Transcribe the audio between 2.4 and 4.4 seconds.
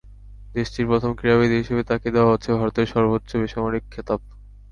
ভারতের সর্বোচ্চ বেসামরিক খেতাব।